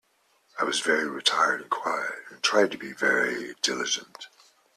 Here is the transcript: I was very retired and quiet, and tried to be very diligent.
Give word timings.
I 0.57 0.63
was 0.63 0.79
very 0.79 1.07
retired 1.07 1.61
and 1.61 1.69
quiet, 1.69 2.15
and 2.31 2.41
tried 2.41 2.71
to 2.71 2.77
be 2.79 2.91
very 2.91 3.53
diligent. 3.61 4.29